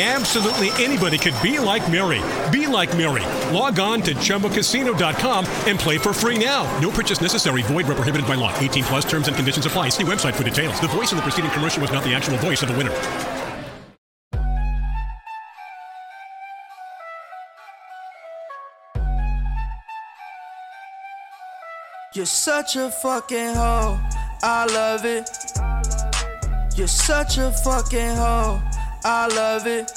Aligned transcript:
Absolutely 0.00 0.70
anybody 0.80 1.18
could 1.18 1.34
be 1.42 1.58
like 1.58 1.90
Mary. 1.90 2.20
Be 2.52 2.68
like 2.68 2.96
Mary. 2.96 3.24
Log 3.52 3.80
on 3.80 4.00
to 4.02 4.14
ChumbaCasino.com 4.14 5.44
and 5.66 5.76
play 5.76 5.98
for 5.98 6.12
free 6.12 6.38
now. 6.38 6.62
No 6.78 6.92
purchase 6.92 7.20
necessary. 7.20 7.62
Void 7.62 7.88
where 7.88 7.96
prohibited 7.96 8.24
by 8.28 8.36
law. 8.36 8.56
18 8.58 8.84
plus 8.84 9.04
terms 9.04 9.26
and 9.26 9.34
conditions 9.34 9.66
apply. 9.66 9.88
See 9.88 10.04
website 10.04 10.36
for 10.36 10.44
details. 10.44 10.78
The 10.80 10.86
voice 10.86 11.10
in 11.10 11.16
the 11.16 11.22
preceding 11.22 11.50
commercial 11.50 11.82
was 11.82 11.90
not 11.90 12.04
the 12.04 12.14
actual 12.14 12.36
voice 12.36 12.62
of 12.62 12.68
the 12.68 12.76
winner. 12.76 12.94
You're 22.14 22.24
such 22.24 22.76
a 22.76 22.88
fucking 22.88 23.54
hoe. 23.54 23.98
I 24.44 24.66
love 24.72 25.04
it. 25.04 25.28
You're 26.78 26.86
such 26.86 27.38
a 27.38 27.50
fucking 27.50 28.14
hoe. 28.14 28.62
I 29.10 29.26
love 29.28 29.66
it. 29.66 29.90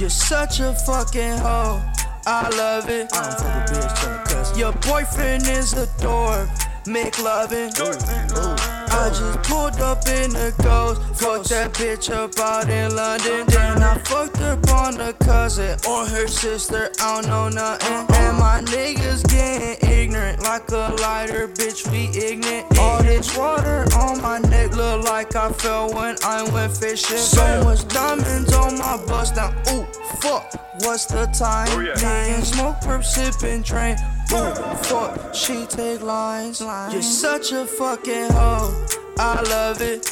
You're 0.00 0.08
such 0.08 0.60
a 0.60 0.72
fucking 0.72 1.36
hoe. 1.36 1.82
I 2.24 2.48
love 2.56 2.88
it. 2.88 3.12
I 3.12 3.22
don't 3.22 3.40
fuck 3.40 3.68
a 3.68 3.72
bitch 3.74 4.24
cuss. 4.24 4.58
Your 4.58 4.72
boyfriend 4.72 5.46
is 5.46 5.74
a 5.74 5.86
dork. 6.00 6.48
Make 6.86 7.22
loving. 7.22 7.70
I 7.76 9.10
just 9.10 9.42
pulled 9.42 9.78
up 9.82 10.08
in 10.08 10.30
the 10.30 10.54
ghost. 10.62 11.02
Fucked 11.20 11.50
that 11.50 11.74
bitch 11.74 12.10
up 12.10 12.38
out 12.38 12.70
in 12.70 12.96
London. 12.96 13.44
Then 13.48 13.82
I 13.82 13.98
fucked 13.98 14.40
up 14.40 14.66
on 14.70 14.98
a 15.02 15.12
cousin 15.12 15.78
or 15.86 16.06
her 16.06 16.26
sister. 16.26 16.90
I 17.02 17.20
don't 17.20 17.28
know 17.28 17.48
nothing. 17.50 18.16
And 18.16 18.38
my 18.38 18.62
niggas 18.64 19.28
getting 19.28 19.90
ignorant 19.90 20.37
like 20.48 20.70
a 20.70 20.94
lighter. 21.02 21.46
Bitch, 21.46 21.90
we 21.90 22.08
ignorant. 22.18 22.78
All 22.78 23.02
this 23.02 23.36
water 23.36 23.84
on 23.96 24.22
my 24.22 24.38
neck 24.38 24.74
look 24.74 25.04
like 25.04 25.36
I 25.36 25.52
fell 25.52 25.92
when 25.92 26.16
I 26.24 26.42
went 26.50 26.74
fishing. 26.74 27.18
So 27.18 27.64
much 27.64 27.86
diamonds 27.88 28.54
on 28.54 28.78
my 28.78 28.96
bust 29.06 29.36
now. 29.36 29.50
Ooh, 29.72 29.84
fuck. 30.22 30.46
What's 30.80 31.04
the 31.04 31.26
time? 31.38 31.68
Oh, 31.72 31.80
yeah. 31.80 32.02
Man, 32.02 32.42
smoke, 32.42 32.76
perp, 32.76 33.04
sipping, 33.04 33.62
train. 33.62 33.96
Ooh, 34.32 34.54
fuck, 34.88 35.34
she 35.34 35.66
take 35.66 36.00
lines. 36.00 36.60
You're 36.60 37.02
such 37.02 37.52
a 37.52 37.66
fucking 37.66 38.30
hoe. 38.30 38.86
I 39.18 39.42
love 39.50 39.82
it. 39.82 40.02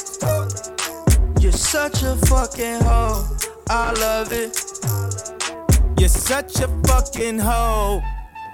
You're 1.41 1.51
such 1.51 2.03
a 2.03 2.15
fucking 2.27 2.81
hoe. 2.81 3.25
I 3.69 3.91
love 3.93 4.31
it. 4.31 4.53
You're 5.99 6.09
such 6.09 6.59
a 6.59 6.67
fucking 6.85 7.39
hoe. 7.39 8.03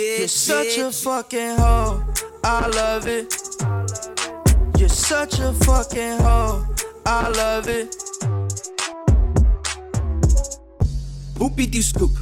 You're 0.00 0.28
such 0.28 0.78
a 0.78 0.90
fucking 0.90 1.58
hoe. 1.58 2.02
I 2.42 2.66
love 2.68 3.06
it. 3.06 3.36
You're 4.78 4.88
such 4.88 5.38
a 5.40 5.52
fucking 5.52 6.18
hoe. 6.20 6.64
I 7.04 7.28
love 7.28 7.68
it. 7.68 7.94
Whoopie 11.34 11.70
dee 11.70 11.82
scoop. 11.82 12.12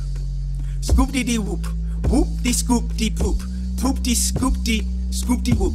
Scoop 0.80 1.12
dee 1.12 1.22
dee 1.22 1.38
whoop. 1.38 1.64
Whoop 2.10 2.26
dee 2.42 2.52
scoop 2.52 2.82
dee 2.96 3.10
poop. 3.10 3.40
Poop 3.80 4.02
dee 4.02 4.16
scoop 4.16 4.54
dee 4.64 4.82
scoop 5.12 5.44
dee 5.44 5.54
whoop. 5.54 5.74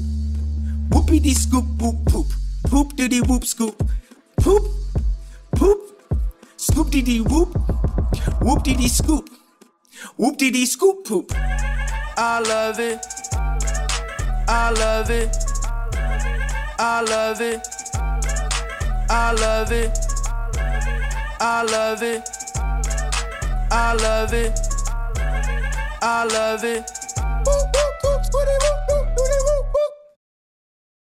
Whoopie 0.90 1.22
dee 1.22 1.34
scoop 1.34 1.66
whoop 1.80 2.04
poop. 2.12 2.28
Poop 2.70 2.98
dee 2.98 3.08
dee 3.08 3.22
whoop 3.22 3.46
scoop. 3.46 3.82
Poop. 4.42 4.68
Poop. 5.56 5.80
Scoop 6.58 6.92
dee 6.92 7.02
dee 7.02 7.22
whoop. 7.22 7.56
Whoop 8.42 8.64
dee 8.64 8.76
dee 8.76 8.90
scoop. 8.90 9.30
Whoop 10.18 10.38
dee 10.38 10.52
dee 10.52 10.66
scoop 10.66 11.06
poop. 11.06 11.32
I 12.16 12.40
love 12.42 12.80
it. 12.80 13.08
I 14.48 14.70
love 14.72 15.10
it. 15.10 15.36
I 16.78 17.02
love 17.02 17.42
it. 17.42 17.68
I 19.10 19.32
love 19.34 19.72
it. 19.72 19.98
I 21.40 21.64
love 21.64 22.04
it. 22.04 22.30
I 23.72 23.94
love 23.96 24.34
it. 24.34 24.60
I 26.04 26.26
love 26.26 26.64
it. 26.64 26.92
Woo, 27.46 28.83